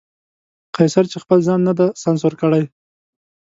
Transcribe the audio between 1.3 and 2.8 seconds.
ځان نه دی سانسور کړی.